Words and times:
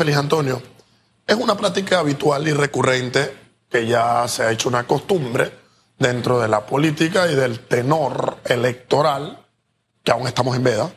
Feliz 0.00 0.16
Antonio, 0.16 0.62
es 1.26 1.36
una 1.36 1.58
práctica 1.58 1.98
habitual 1.98 2.48
y 2.48 2.54
recurrente 2.54 3.36
que 3.68 3.86
ya 3.86 4.26
se 4.28 4.42
ha 4.42 4.50
hecho 4.50 4.70
una 4.70 4.86
costumbre 4.86 5.52
dentro 5.98 6.40
de 6.40 6.48
la 6.48 6.64
política 6.64 7.30
y 7.30 7.34
del 7.34 7.60
tenor 7.66 8.38
electoral, 8.46 9.44
que 10.02 10.10
aún 10.10 10.26
estamos 10.26 10.56
en 10.56 10.64
veda, 10.64 10.90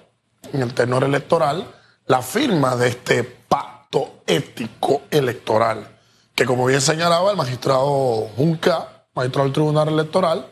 en 0.54 0.62
el 0.62 0.74
tenor 0.74 1.04
electoral, 1.04 1.70
la 2.05 2.21
firma 2.21 2.78
de 2.78 2.88
este 2.88 3.26
pacto 3.26 4.21
ético 4.26 5.02
electoral, 5.12 6.00
que 6.34 6.46
como 6.46 6.66
bien 6.66 6.80
señalaba 6.80 7.32
el 7.32 7.36
magistrado 7.36 8.30
Junca, 8.38 9.06
magistrado 9.14 9.48
del 9.48 9.54
Tribunal 9.54 9.90
Electoral, 9.90 10.50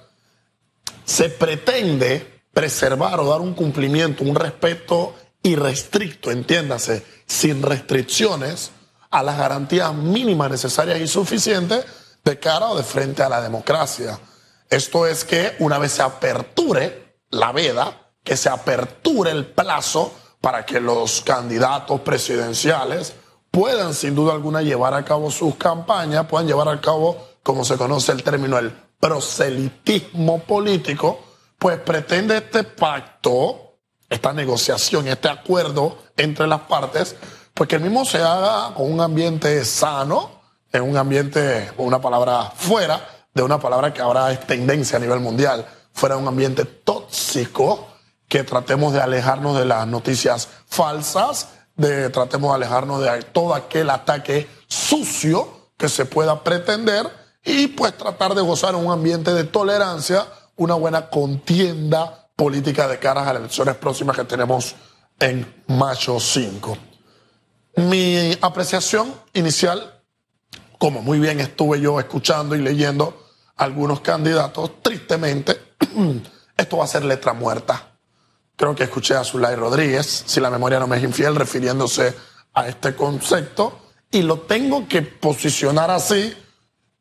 se 1.05 1.29
pretende 1.29 2.43
preservar 2.51 3.17
o 3.21 3.29
dar 3.29 3.39
un 3.39 3.53
cumplimiento, 3.53 4.25
un 4.25 4.35
respeto 4.35 5.15
irrestricto, 5.43 6.31
entiéndase, 6.31 7.05
sin 7.25 7.61
restricciones 7.61 8.71
a 9.09 9.23
las 9.23 9.37
garantías 9.37 9.93
mínimas 9.93 10.51
necesarias 10.51 10.99
y 10.99 11.07
suficientes 11.07 11.85
de 12.23 12.39
cara 12.39 12.69
o 12.69 12.77
de 12.77 12.83
frente 12.83 13.23
a 13.23 13.29
la 13.29 13.41
democracia. 13.41 14.19
Esto 14.69 15.05
es 15.05 15.25
que 15.25 15.55
una 15.59 15.77
vez 15.77 15.93
se 15.93 16.01
aperture 16.01 17.17
la 17.29 17.51
veda, 17.51 18.11
que 18.23 18.37
se 18.37 18.49
aperture 18.49 19.31
el 19.31 19.45
plazo 19.47 20.13
para 20.39 20.65
que 20.65 20.79
los 20.79 21.21
candidatos 21.21 22.01
presidenciales 22.01 23.13
puedan 23.51 23.93
sin 23.93 24.15
duda 24.15 24.33
alguna 24.33 24.61
llevar 24.61 24.93
a 24.93 25.03
cabo 25.03 25.29
sus 25.29 25.55
campañas, 25.55 26.25
puedan 26.27 26.47
llevar 26.47 26.69
a 26.69 26.79
cabo, 26.79 27.27
como 27.43 27.65
se 27.65 27.77
conoce 27.77 28.13
el 28.13 28.23
término, 28.23 28.57
el 28.57 28.71
proselitismo 28.99 30.39
político, 30.43 31.19
pues 31.59 31.79
pretende 31.79 32.37
este 32.37 32.63
pacto, 32.63 33.70
esta 34.11 34.33
negociación, 34.33 35.07
este 35.07 35.29
acuerdo 35.29 35.97
entre 36.17 36.45
las 36.45 36.61
partes, 36.61 37.15
pues 37.53 37.69
que 37.69 37.77
el 37.77 37.81
mismo 37.81 38.03
se 38.03 38.17
haga 38.17 38.73
con 38.75 38.91
un 38.91 38.99
ambiente 38.99 39.63
sano, 39.63 40.41
en 40.73 40.83
un 40.83 40.97
ambiente, 40.97 41.71
una 41.77 42.01
palabra 42.01 42.51
fuera, 42.53 43.07
de 43.33 43.41
una 43.41 43.57
palabra 43.57 43.93
que 43.93 44.01
ahora 44.01 44.29
es 44.33 44.45
tendencia 44.45 44.97
a 44.97 44.99
nivel 44.99 45.21
mundial, 45.21 45.65
fuera 45.93 46.15
de 46.15 46.21
un 46.21 46.27
ambiente 46.27 46.65
tóxico, 46.65 47.87
que 48.27 48.43
tratemos 48.43 48.91
de 48.91 48.99
alejarnos 48.99 49.57
de 49.57 49.63
las 49.63 49.87
noticias 49.87 50.49
falsas, 50.67 51.47
de 51.77 52.09
tratemos 52.09 52.51
de 52.51 52.55
alejarnos 52.55 53.01
de 53.01 53.21
todo 53.23 53.55
aquel 53.55 53.89
ataque 53.89 54.49
sucio 54.67 55.69
que 55.77 55.87
se 55.87 56.03
pueda 56.03 56.43
pretender 56.43 57.09
y 57.45 57.67
pues 57.67 57.97
tratar 57.97 58.35
de 58.35 58.41
gozar 58.41 58.75
un 58.75 58.91
ambiente 58.91 59.33
de 59.33 59.45
tolerancia, 59.45 60.27
una 60.57 60.75
buena 60.75 61.09
contienda 61.09 62.20
política 62.41 62.87
de 62.87 62.97
cara 62.97 63.21
a 63.21 63.33
las 63.33 63.41
elecciones 63.41 63.75
próximas 63.75 64.17
que 64.17 64.23
tenemos 64.23 64.73
en 65.19 65.63
mayo 65.67 66.19
5. 66.19 66.75
Mi 67.75 68.35
apreciación 68.41 69.13
inicial, 69.33 70.01
como 70.79 71.03
muy 71.03 71.19
bien 71.19 71.39
estuve 71.39 71.79
yo 71.79 71.99
escuchando 71.99 72.55
y 72.55 72.61
leyendo 72.63 73.27
algunos 73.57 74.01
candidatos, 74.01 74.81
tristemente, 74.81 75.75
esto 76.57 76.77
va 76.77 76.85
a 76.85 76.87
ser 76.87 77.05
letra 77.05 77.33
muerta. 77.33 77.91
Creo 78.55 78.73
que 78.73 78.85
escuché 78.85 79.13
a 79.13 79.23
Zulay 79.23 79.55
Rodríguez, 79.55 80.23
si 80.25 80.39
la 80.39 80.49
memoria 80.49 80.79
no 80.79 80.87
me 80.87 80.97
es 80.97 81.03
infiel, 81.03 81.35
refiriéndose 81.35 82.15
a 82.55 82.67
este 82.67 82.95
concepto, 82.95 83.81
y 84.09 84.23
lo 84.23 84.39
tengo 84.39 84.87
que 84.87 85.03
posicionar 85.03 85.91
así, 85.91 86.35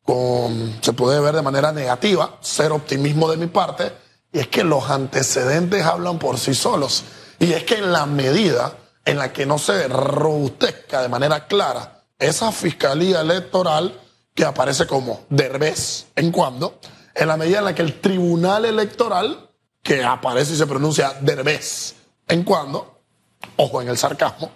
con, 0.03 0.77
se 0.83 0.93
puede 0.93 1.19
ver 1.19 1.35
de 1.35 1.41
manera 1.41 1.73
negativa, 1.73 2.37
ser 2.43 2.73
optimismo 2.73 3.31
de 3.31 3.39
mi 3.39 3.47
parte, 3.47 4.10
y 4.33 4.39
es 4.39 4.49
que 4.49 4.65
los 4.65 4.91
antecedentes 4.91 5.85
hablan 5.85 6.19
por 6.19 6.39
sí 6.39 6.55
solos. 6.55 7.05
Y 7.39 7.53
es 7.53 7.65
que 7.65 7.77
en 7.77 7.93
la 7.93 8.07
medida 8.07 8.77
en 9.05 9.19
la 9.19 9.33
que 9.33 9.47
no 9.47 9.59
se 9.59 9.89
robustezca 9.89 11.03
de 11.03 11.09
manera 11.09 11.47
clara 11.47 12.05
esa 12.19 12.53
fiscalía 12.53 13.23
electoral 13.23 13.99
que 14.35 14.45
aparece 14.45 14.87
como 14.87 15.25
derbez 15.31 16.07
en 16.15 16.31
cuando, 16.31 16.79
en 17.15 17.29
la 17.29 17.37
medida 17.37 17.59
en 17.59 17.65
la 17.65 17.75
que 17.75 17.83
el 17.83 18.01
tribunal 18.01 18.65
electoral, 18.67 19.51
que 19.83 20.05
aparece 20.05 20.53
y 20.53 20.57
se 20.57 20.67
pronuncia 20.67 21.15
derbez 21.21 21.95
en 22.29 22.45
cuando, 22.45 23.01
ojo 23.57 23.83
en 23.83 23.89
el 23.89 23.97
sarcasmo, 23.97 24.53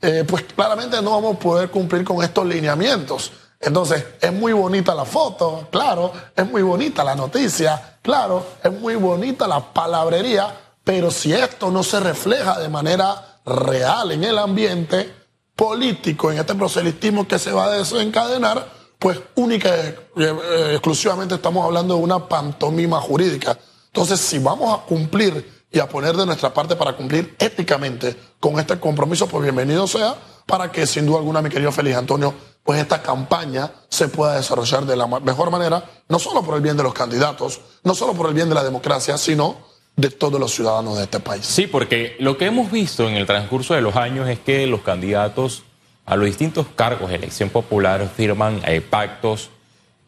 eh, 0.00 0.24
pues 0.26 0.44
claramente 0.44 1.02
no 1.02 1.10
vamos 1.10 1.36
a 1.36 1.38
poder 1.38 1.70
cumplir 1.70 2.04
con 2.04 2.22
estos 2.22 2.46
lineamientos. 2.46 3.32
Entonces, 3.60 4.04
es 4.20 4.32
muy 4.32 4.52
bonita 4.52 4.94
la 4.94 5.04
foto, 5.04 5.66
claro, 5.70 6.12
es 6.36 6.48
muy 6.48 6.62
bonita 6.62 7.02
la 7.02 7.16
noticia, 7.16 7.98
claro, 8.02 8.46
es 8.62 8.72
muy 8.72 8.94
bonita 8.94 9.48
la 9.48 9.72
palabrería, 9.72 10.54
pero 10.84 11.10
si 11.10 11.32
esto 11.32 11.70
no 11.70 11.82
se 11.82 11.98
refleja 11.98 12.58
de 12.60 12.68
manera 12.68 13.40
real 13.44 14.12
en 14.12 14.24
el 14.24 14.38
ambiente 14.38 15.12
político, 15.56 16.30
en 16.30 16.38
este 16.38 16.54
proselitismo 16.54 17.26
que 17.26 17.38
se 17.38 17.50
va 17.50 17.64
a 17.64 17.70
desencadenar, 17.70 18.78
pues 18.98 19.18
única 19.34 19.70
y 20.16 20.22
eh, 20.22 20.34
exclusivamente 20.72 21.34
estamos 21.34 21.64
hablando 21.64 21.96
de 21.96 22.02
una 22.02 22.28
pantomima 22.28 23.00
jurídica. 23.00 23.58
Entonces, 23.86 24.20
si 24.20 24.38
vamos 24.38 24.76
a 24.76 24.82
cumplir 24.84 25.66
y 25.70 25.80
a 25.80 25.88
poner 25.88 26.16
de 26.16 26.26
nuestra 26.26 26.52
parte 26.52 26.76
para 26.76 26.94
cumplir 26.94 27.36
éticamente 27.38 28.16
con 28.40 28.58
este 28.58 28.78
compromiso, 28.78 29.26
pues 29.26 29.42
bienvenido 29.42 29.86
sea, 29.86 30.14
para 30.48 30.72
que 30.72 30.86
sin 30.86 31.04
duda 31.04 31.18
alguna, 31.18 31.42
mi 31.42 31.50
querido 31.50 31.70
Feliz 31.70 31.94
Antonio, 31.94 32.34
pues 32.64 32.80
esta 32.80 33.02
campaña 33.02 33.70
se 33.90 34.08
pueda 34.08 34.36
desarrollar 34.36 34.86
de 34.86 34.96
la 34.96 35.06
mejor 35.06 35.50
manera, 35.50 35.84
no 36.08 36.18
solo 36.18 36.42
por 36.42 36.56
el 36.56 36.62
bien 36.62 36.74
de 36.74 36.82
los 36.82 36.94
candidatos, 36.94 37.60
no 37.84 37.94
solo 37.94 38.14
por 38.14 38.28
el 38.28 38.34
bien 38.34 38.48
de 38.48 38.54
la 38.54 38.64
democracia, 38.64 39.18
sino 39.18 39.58
de 39.94 40.10
todos 40.10 40.40
los 40.40 40.54
ciudadanos 40.54 40.96
de 40.96 41.04
este 41.04 41.20
país. 41.20 41.44
Sí, 41.44 41.66
porque 41.66 42.16
lo 42.18 42.38
que 42.38 42.46
hemos 42.46 42.70
visto 42.70 43.06
en 43.06 43.16
el 43.16 43.26
transcurso 43.26 43.74
de 43.74 43.82
los 43.82 43.94
años 43.96 44.26
es 44.26 44.38
que 44.38 44.66
los 44.66 44.80
candidatos 44.80 45.64
a 46.06 46.16
los 46.16 46.24
distintos 46.24 46.66
cargos 46.74 47.10
de 47.10 47.16
elección 47.16 47.50
popular 47.50 48.10
firman 48.16 48.62
eh, 48.64 48.80
pactos 48.80 49.50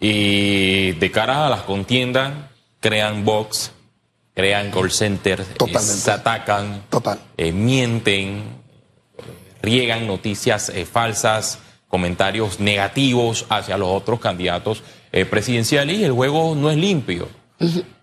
y 0.01 0.93
de 0.93 1.11
cara 1.11 1.47
a 1.47 1.51
las 1.51 1.63
contiendas 1.63 2.33
crean 2.81 3.27
box, 3.27 3.73
crean 4.33 4.71
call 4.71 4.91
centers, 4.91 5.47
eh, 5.47 5.79
se 5.79 6.11
atacan, 6.11 6.85
eh, 7.37 7.53
mienten, 7.53 8.60
riegan 9.63 10.07
noticias 10.07 10.73
falsas, 10.91 11.59
comentarios 11.89 12.61
negativos 12.61 13.47
hacia 13.49 13.77
los 13.77 13.89
otros 13.89 14.21
candidatos 14.21 14.83
presidenciales 15.29 15.99
y 15.99 16.05
el 16.05 16.13
juego 16.13 16.55
no 16.55 16.71
es 16.71 16.77
limpio. 16.77 17.29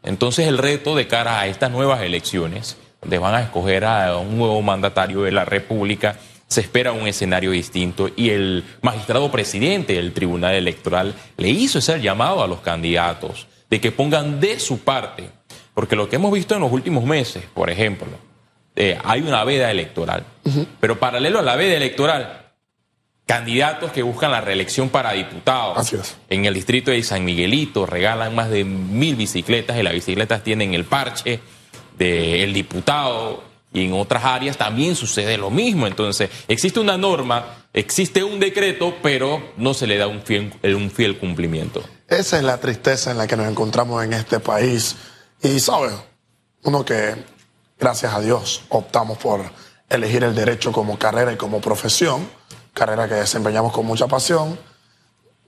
Entonces 0.04 0.48
el 0.48 0.58
reto 0.58 0.96
de 0.96 1.08
cara 1.08 1.40
a 1.40 1.48
estas 1.48 1.72
nuevas 1.72 2.02
elecciones, 2.02 2.78
donde 3.02 3.18
van 3.18 3.36
a 3.36 3.42
escoger 3.42 3.86
a 3.86 4.18
un 4.18 4.38
nuevo 4.38 4.62
mandatario 4.62 5.22
de 5.22 5.32
la 5.32 5.46
República, 5.46 6.18
se 6.48 6.62
espera 6.62 6.94
un 6.94 7.08
escenario 7.08 7.52
distinto 7.52 8.10
y 8.16 8.30
el 8.30 8.64
magistrado 8.82 9.30
presidente 9.32 9.94
del 9.94 10.14
Tribunal 10.14 10.56
Electoral 10.56 11.14
le 11.38 11.50
hizo 11.50 11.80
ese 11.80 12.00
llamado 12.00 12.42
a 12.42 12.48
los 12.48 12.62
candidatos 12.62 13.48
de 13.70 13.82
que 13.82 13.92
pongan 13.92 14.40
de 14.40 14.60
su 14.60 14.80
parte, 14.80 15.30
porque 15.74 15.96
lo 15.96 16.08
que 16.08 16.16
hemos 16.16 16.32
visto 16.32 16.56
en 16.56 16.62
los 16.62 16.72
últimos 16.72 17.04
meses, 17.04 17.44
por 17.54 17.70
ejemplo, 17.70 18.08
eh, 18.80 18.96
hay 19.04 19.22
una 19.22 19.44
veda 19.44 19.72
electoral, 19.72 20.24
pero 20.80 21.00
paralelo 21.00 21.40
a 21.40 21.42
la 21.42 21.56
veda 21.56 21.76
electoral, 21.76 22.52
candidatos 23.26 23.92
que 23.92 24.04
buscan 24.04 24.30
la 24.30 24.40
reelección 24.40 24.90
para 24.90 25.14
diputados. 25.14 26.16
En 26.30 26.46
el 26.46 26.54
distrito 26.54 26.92
de 26.92 27.02
San 27.02 27.26
Miguelito 27.26 27.88
regalan 27.88 28.36
más 28.36 28.52
de 28.52 28.64
mil 28.64 29.16
bicicletas 29.16 29.80
y 29.80 29.84
las 29.84 29.94
bicicletas 29.94 30.44
tienen 30.44 30.76
el 30.76 30.86
parche 30.86 31.40
del 31.98 32.54
diputado 32.54 33.44
y 33.74 33.84
en 33.84 33.94
otras 33.94 34.24
áreas 34.24 34.58
también 34.58 34.96
sucede 34.96 35.40
lo 35.40 35.50
mismo. 35.50 35.88
Entonces, 35.88 36.30
existe 36.48 36.80
una 36.80 36.98
norma, 36.98 37.66
existe 37.74 38.24
un 38.24 38.40
decreto, 38.40 38.96
pero 39.02 39.54
no 39.58 39.74
se 39.74 39.88
le 39.88 39.98
da 39.98 40.06
un 40.06 40.22
fiel, 40.22 40.54
un 40.64 40.92
fiel 40.92 41.18
cumplimiento. 41.18 41.84
Esa 42.08 42.38
es 42.38 42.44
la 42.44 42.60
tristeza 42.60 43.10
en 43.10 43.18
la 43.18 43.26
que 43.26 43.36
nos 43.36 43.48
encontramos 43.48 44.04
en 44.04 44.14
este 44.14 44.40
país. 44.40 44.96
Y, 45.42 45.60
¿sabes? 45.60 45.94
Uno 46.64 46.86
que, 46.86 47.16
gracias 47.80 48.14
a 48.14 48.20
Dios, 48.20 48.64
optamos 48.70 49.18
por 49.18 49.42
elegir 49.90 50.24
el 50.24 50.36
derecho 50.36 50.72
como 50.72 50.98
carrera 50.98 51.32
y 51.32 51.38
como 51.38 51.62
profesión 51.62 52.28
carrera 52.78 53.08
que 53.08 53.16
desempeñamos 53.16 53.74
con 53.74 53.86
mucha 53.86 54.08
pasión. 54.08 54.58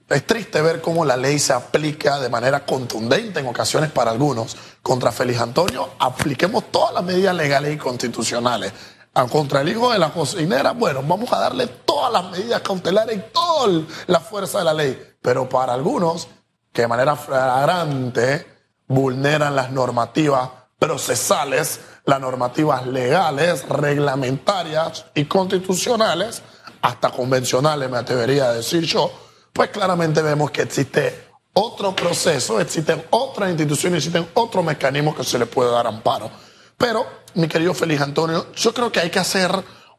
Es 0.08 0.26
triste 0.26 0.60
ver 0.60 0.80
cómo 0.80 1.04
la 1.04 1.16
ley 1.16 1.38
se 1.38 1.52
aplica 1.52 2.18
de 2.18 2.28
manera 2.28 2.66
contundente 2.66 3.38
en 3.38 3.46
ocasiones 3.46 3.92
para 3.92 4.10
algunos. 4.10 4.56
Contra 4.82 5.12
Félix 5.12 5.40
Antonio, 5.40 5.90
apliquemos 6.00 6.64
todas 6.72 6.92
las 6.92 7.04
medidas 7.04 7.36
legales 7.36 7.72
y 7.72 7.78
constitucionales. 7.78 8.72
Ah, 9.14 9.26
contra 9.26 9.60
el 9.60 9.68
hijo 9.68 9.92
de 9.92 10.00
la 10.00 10.12
cocinera, 10.12 10.72
bueno, 10.72 11.02
vamos 11.04 11.32
a 11.32 11.38
darle 11.38 11.68
todas 11.68 12.12
las 12.12 12.30
medidas 12.32 12.60
cautelares 12.62 13.16
y 13.16 13.20
toda 13.32 13.84
la 14.08 14.18
fuerza 14.18 14.58
de 14.58 14.64
la 14.64 14.74
ley. 14.74 15.00
Pero 15.22 15.48
para 15.48 15.74
algunos, 15.74 16.26
que 16.72 16.82
de 16.82 16.88
manera 16.88 17.14
flagrante 17.14 18.46
vulneran 18.88 19.54
las 19.54 19.70
normativas 19.70 20.50
procesales, 20.80 21.80
las 22.06 22.20
normativas 22.20 22.86
legales, 22.86 23.68
reglamentarias 23.68 25.04
y 25.14 25.26
constitucionales, 25.26 26.42
hasta 26.82 27.10
convencionales, 27.10 27.88
me 27.88 27.98
atrevería 27.98 28.46
a 28.46 28.54
decir 28.54 28.82
yo, 28.84 29.12
pues 29.52 29.68
claramente 29.70 30.22
vemos 30.22 30.50
que 30.50 30.62
existe 30.62 31.28
otro 31.52 31.94
proceso, 31.94 32.58
existen 32.60 33.04
otras 33.10 33.50
instituciones, 33.50 33.98
existen 33.98 34.26
otros 34.34 34.64
mecanismos 34.64 35.14
que 35.14 35.24
se 35.24 35.38
le 35.38 35.46
puede 35.46 35.70
dar 35.70 35.86
amparo. 35.86 36.30
Pero, 36.78 37.06
mi 37.34 37.46
querido 37.46 37.74
Feliz 37.74 38.00
Antonio, 38.00 38.46
yo 38.54 38.72
creo 38.72 38.90
que 38.90 39.00
hay 39.00 39.10
que 39.10 39.18
hacer 39.18 39.52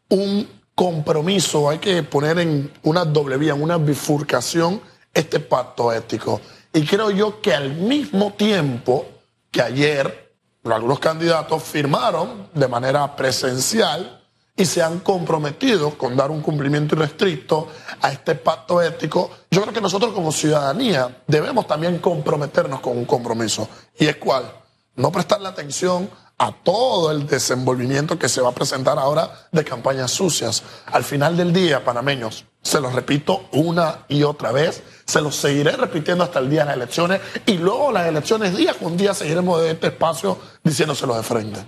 un 0.10 0.50
compromiso, 0.74 1.70
hay 1.70 1.78
que 1.78 2.02
poner 2.02 2.40
en 2.40 2.74
una 2.82 3.06
doble 3.06 3.38
vía, 3.38 3.54
en 3.54 3.62
una 3.62 3.78
bifurcación 3.78 4.82
este 5.14 5.40
pacto 5.40 5.94
ético. 5.94 6.42
Y 6.74 6.86
creo 6.86 7.12
yo 7.12 7.40
que 7.40 7.54
al 7.54 7.74
mismo 7.74 8.34
tiempo 8.34 9.06
que 9.52 9.62
ayer 9.62 10.31
algunos 10.64 11.00
candidatos 11.00 11.64
firmaron 11.64 12.50
de 12.54 12.68
manera 12.68 13.16
presencial 13.16 14.22
y 14.56 14.66
se 14.66 14.82
han 14.82 15.00
comprometido 15.00 15.98
con 15.98 16.16
dar 16.16 16.30
un 16.30 16.42
cumplimiento 16.42 16.96
irrestricto 16.96 17.70
a 18.02 18.12
este 18.12 18.36
pacto 18.36 18.82
ético, 18.82 19.32
yo 19.50 19.62
creo 19.62 19.74
que 19.74 19.82
nosotros 19.82 20.14
como 20.14 20.32
ciudadanía 20.32 21.24
debemos 21.26 21.66
también 21.66 22.00
comprometernos 22.00 22.80
con 22.80 22.98
un 22.98 23.06
compromiso. 23.06 23.68
¿Y 23.98 24.06
es 24.06 24.18
cuál? 24.18 24.52
No 24.96 25.12
prestarle 25.12 25.48
atención 25.48 26.10
a 26.42 26.52
todo 26.52 27.12
el 27.12 27.28
desenvolvimiento 27.28 28.18
que 28.18 28.28
se 28.28 28.42
va 28.42 28.50
a 28.50 28.52
presentar 28.52 28.98
ahora 28.98 29.48
de 29.52 29.64
campañas 29.64 30.10
sucias. 30.10 30.64
Al 30.88 31.04
final 31.04 31.38
del 31.38 31.54
día, 31.54 31.86
panameños, 31.86 32.46
se 32.64 32.82
los 32.82 32.94
repito 32.94 33.48
una 33.52 34.06
y 34.10 34.24
otra 34.24 34.52
vez, 34.52 34.82
se 35.06 35.22
los 35.22 35.36
seguiré 35.36 35.74
repitiendo 35.74 36.24
hasta 36.24 36.40
el 36.40 36.50
día 36.50 36.62
de 36.62 36.66
las 36.66 36.76
elecciones 36.78 37.22
y 37.46 37.60
luego 37.60 37.92
las 37.92 38.08
elecciones 38.08 38.58
día 38.58 38.74
con 38.74 38.98
día 38.98 39.14
seguiremos 39.14 39.62
de 39.62 39.70
este 39.70 39.88
espacio 39.88 40.36
diciéndoselo 40.64 41.16
de 41.16 41.22
frente. 41.22 41.60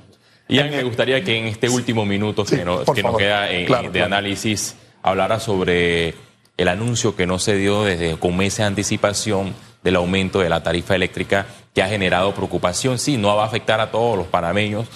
Y 0.47 0.57
a 0.57 0.63
mí 0.63 0.71
me 0.71 0.81
gustaría 0.81 1.23
que 1.23 1.37
en 1.37 1.45
este 1.45 1.69
último 1.69 2.03
minuto 2.03 2.43
que, 2.43 2.65
nos, 2.65 2.83
queda 2.89 3.41
de 3.43 4.01
análisis 4.01 4.75
hablara 5.03 5.39
sobre 5.39 6.15
el 6.57 6.67
anuncio 6.67 7.15
que 7.15 7.27
no 7.27 7.37
se 7.37 7.57
dio 7.57 7.83
desde 7.83 8.17
con 8.17 8.35
meses 8.35 8.57
de 8.57 8.63
anticipación 8.65 9.53
del 9.83 9.97
aumento 9.97 10.39
de 10.39 10.49
la 10.49 10.63
tarifa 10.63 10.95
eléctrica 10.95 11.45
que 11.73 11.81
ha 11.81 11.87
generado 11.87 12.33
preocupación. 12.33 12.99
Sí, 12.99 13.17
no 13.17 13.35
va 13.35 13.43
a 13.43 13.47
afectar 13.47 13.79
a 13.79 13.91
todos 13.91 14.17
los 14.17 14.27
panameños 14.27 14.87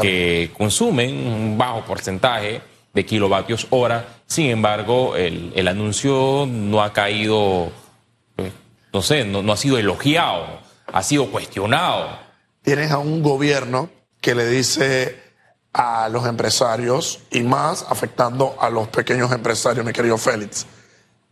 que 0.00 0.50
consumen 0.56 1.26
un 1.26 1.58
bajo 1.58 1.84
porcentaje 1.84 2.62
de 2.94 3.06
kilovatios 3.06 3.66
hora. 3.70 4.06
Sin 4.26 4.46
embargo, 4.46 5.16
el, 5.16 5.68
anuncio 5.68 6.46
no 6.48 6.82
ha 6.82 6.92
caído, 6.92 7.70
pues, 8.36 8.52
no 8.92 9.02
sé, 9.02 9.24
no, 9.24 9.42
no 9.42 9.52
ha 9.52 9.56
sido 9.56 9.78
elogiado, 9.78 10.60
ha 10.92 11.02
sido 11.02 11.30
cuestionado. 11.30 12.18
Tienes 12.62 12.90
a 12.90 12.98
un 12.98 13.22
gobierno 13.22 13.90
que 14.20 14.34
le 14.34 14.46
dice 14.46 15.20
a 15.72 16.08
los 16.08 16.26
empresarios 16.26 17.20
y 17.30 17.42
más 17.42 17.84
afectando 17.88 18.56
a 18.60 18.70
los 18.70 18.88
pequeños 18.88 19.32
empresarios, 19.32 19.84
mi 19.84 19.92
querido 19.92 20.18
Félix. 20.18 20.66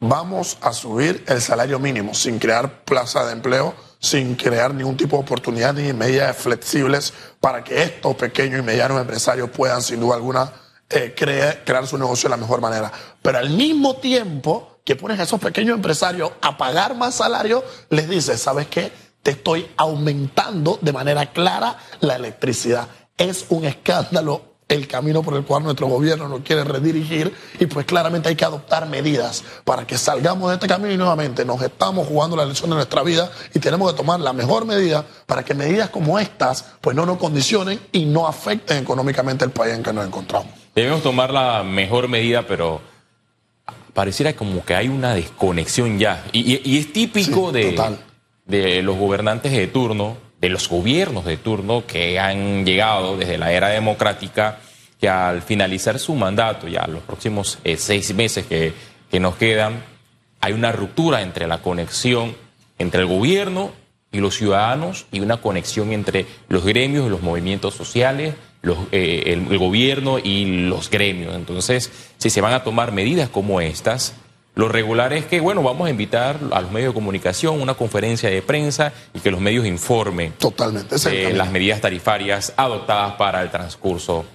Vamos 0.00 0.58
a 0.62 0.73
subir 0.73 1.25
el 1.29 1.43
salario 1.43 1.79
mínimo 1.79 2.14
sin 2.14 2.38
crear 2.38 2.85
plaza 2.85 3.25
de 3.26 3.32
empleo 3.32 3.75
sin 4.00 4.35
crear 4.35 4.75
ningún 4.75 4.97
tipo 4.97 5.17
de 5.17 5.23
oportunidad 5.23 5.75
ni 5.75 5.93
medidas 5.93 6.37
flexibles 6.37 7.12
para 7.38 7.62
que 7.62 7.82
estos 7.82 8.17
pequeños 8.17 8.61
y 8.61 8.62
medianos 8.62 9.00
empresarios 9.00 9.50
puedan, 9.50 9.82
sin 9.82 10.00
duda 10.00 10.17
alguna, 10.17 10.50
eh, 10.88 11.14
crear, 11.14 11.87
su 11.87 11.99
negocio 11.99 12.29
de 12.29 12.31
la 12.31 12.41
mejor 12.41 12.61
manera. 12.61 12.91
Pero 13.23 13.38
al 13.38 13.50
mismo 13.50 13.97
tiempo 13.97 14.81
que 14.85 14.97
pones 14.97 15.20
a 15.20 15.25
esos 15.25 15.38
pequeños 15.38 15.76
empresarios 15.76 16.32
a 16.41 16.56
pagar 16.56 16.97
más 16.97 17.14
salario, 17.14 17.62
les 17.91 18.08
dices, 18.08 18.41
¿sabes 18.41 18.67
qué? 18.67 18.91
Te 19.23 19.32
estoy 19.32 19.70
aumentando 19.76 20.79
de 20.81 20.93
manera 20.93 21.31
clara 21.31 21.76
la 22.00 22.17
electricidad. 22.17 22.88
Es 23.19 23.44
un 23.50 23.67
escándalo 23.67 24.50
el 24.70 24.87
camino 24.87 25.22
por 25.22 25.34
el 25.34 25.44
cual 25.44 25.64
nuestro 25.64 25.88
gobierno 25.88 26.28
nos 26.28 26.40
quiere 26.40 26.62
redirigir 26.62 27.34
y 27.58 27.67
pues 27.67 27.84
claramente 27.84 28.28
hay 28.28 28.37
que 28.37 28.44
adoptar 28.44 28.88
medidas 28.88 29.43
para 29.64 29.84
que 29.84 29.99
salgamos 29.99 30.49
de 30.49 30.55
este 30.55 30.69
camino 30.69 30.94
y 30.94 30.96
nuevamente 30.96 31.44
nos 31.44 31.61
estamos 31.61 32.06
jugando 32.06 32.37
la 32.37 32.44
elección 32.44 32.70
de 32.70 32.76
nuestra 32.76 33.02
vida 33.02 33.31
y 33.52 33.58
tenemos 33.58 33.90
que 33.90 33.96
tomar 33.96 34.20
la 34.20 34.32
mejor 34.32 34.64
medida 34.67 35.05
para 35.26 35.44
que 35.44 35.55
medidas 35.55 35.90
como 35.90 36.20
estas 36.20 36.64
pues 36.81 36.94
no 36.94 37.05
nos 37.05 37.19
condicionen 37.19 37.81
y 37.90 38.05
no 38.05 38.28
afecten 38.28 38.78
económicamente 38.78 39.44
el 39.44 39.50
país 39.50 39.75
en 39.75 39.82
que 39.82 39.93
nos 39.93 40.06
encontramos. 40.06 40.52
Debemos 40.73 41.02
tomar 41.02 41.32
la 41.32 41.64
mejor 41.64 42.06
medida, 42.06 42.46
pero 42.46 42.81
pareciera 43.93 44.34
como 44.34 44.64
que 44.64 44.76
hay 44.76 44.87
una 44.87 45.14
desconexión 45.14 45.99
ya 45.99 46.25
y, 46.32 46.78
es 46.78 46.93
típico 46.93 47.50
de, 47.50 47.76
de 48.46 48.82
los 48.82 48.96
gobernantes 48.96 49.50
de 49.50 49.66
turno 49.66 50.30
de 50.40 50.48
los 50.48 50.69
gobiernos 50.69 51.25
de 51.25 51.37
turno 51.37 51.84
que 51.87 52.19
han 52.19 52.64
llegado 52.64 53.16
desde 53.16 53.38
la 53.38 53.52
era 53.52 53.69
democrática, 53.69 54.58
que 54.98 55.08
al 55.08 55.42
finalizar 55.42 55.98
su 55.98 56.14
mandato, 56.14 56.69
ya 56.69 56.87
los 56.87 57.02
próximos 57.02 57.58
eh, 57.64 57.76
seis 57.76 58.14
meses 58.14 58.46
que, 58.46 58.72
que 59.10 59.20
nos 59.20 59.37
quedan, 59.37 59.82
hay 60.40 60.52
una 60.52 60.72
ruptura 60.72 61.22
entre 61.22 61.46
la 61.46 61.58
conexión 61.58 62.34
entre 62.81 63.02
el 63.02 63.06
gobierno 63.06 63.72
y 64.10 64.19
los 64.19 64.34
ciudadanos 64.34 65.06
y 65.12 65.20
una 65.20 65.37
conexión 65.37 65.92
entre 65.92 66.26
los 66.48 66.64
gremios 66.64 67.10
los 67.10 67.22
movimientos 67.22 67.75
sociales, 67.75 68.34
los, 68.62 68.78
eh, 68.90 69.25
el, 69.26 69.58
gobierno 69.58 70.19
y 70.19 70.66
los 70.66 70.90
gremios. 70.90 71.37
Entonces, 71.37 71.92
si 72.16 72.31
se 72.31 72.40
van 72.40 72.54
a 72.54 72.64
tomar 72.64 72.90
medidas 72.90 73.28
como 73.28 73.60
estas, 73.60 74.14
lo 74.61 74.69
regular 74.69 75.15
es 75.15 75.25
que, 75.25 75.41
bueno, 75.41 75.62
vamos 75.62 75.87
a 75.87 75.91
invitar 75.91 76.39
a 76.53 76.61
los 76.61 76.71
medios 76.71 76.91
de 76.91 76.95
comunicación 76.95 77.62
una 77.62 77.73
conferencia 77.73 78.29
de 78.29 78.43
prensa 78.43 78.93
y 79.15 79.21
que 79.21 79.31
los 79.31 79.41
medios 79.41 79.65
informen 79.65 80.35
Totalmente, 80.35 80.97
de 80.97 81.33
las 81.33 81.51
medidas 81.51 81.81
tarifarias 81.81 82.53
adoptadas 82.59 83.15
para 83.15 83.41
el 83.41 83.51
transcurso 83.51 84.27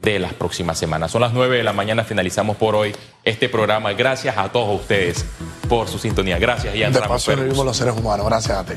de 0.00 0.20
las 0.20 0.34
próximas 0.34 0.78
semanas. 0.78 1.10
Son 1.10 1.20
las 1.20 1.32
9 1.32 1.56
de 1.56 1.64
la 1.64 1.72
mañana, 1.72 2.04
finalizamos 2.04 2.56
por 2.56 2.76
hoy 2.76 2.94
este 3.24 3.48
programa. 3.48 3.92
Gracias 3.94 4.38
a 4.38 4.52
todos 4.52 4.80
ustedes 4.80 5.24
por 5.68 5.88
su 5.88 5.98
sintonía. 5.98 6.38
Gracias, 6.38 6.76
Ian 6.76 6.92
De 6.92 7.00
paso 7.00 7.34
vivimos 7.34 7.66
los 7.66 7.76
seres 7.76 7.96
humanos. 7.96 8.24
Gracias 8.26 8.58
a 8.58 8.64
ti. 8.64 8.74